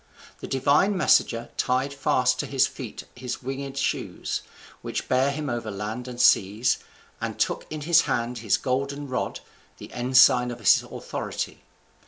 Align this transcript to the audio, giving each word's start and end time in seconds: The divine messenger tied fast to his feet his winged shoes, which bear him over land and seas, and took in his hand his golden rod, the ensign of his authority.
The 0.39 0.47
divine 0.47 0.97
messenger 0.97 1.49
tied 1.57 1.93
fast 1.93 2.39
to 2.39 2.47
his 2.47 2.65
feet 2.65 3.03
his 3.15 3.43
winged 3.43 3.77
shoes, 3.77 4.41
which 4.81 5.07
bear 5.07 5.29
him 5.29 5.47
over 5.47 5.69
land 5.69 6.07
and 6.07 6.19
seas, 6.19 6.79
and 7.21 7.37
took 7.37 7.67
in 7.69 7.81
his 7.81 8.01
hand 8.01 8.39
his 8.39 8.57
golden 8.57 9.07
rod, 9.07 9.41
the 9.77 9.93
ensign 9.93 10.49
of 10.49 10.57
his 10.57 10.81
authority. 10.81 11.61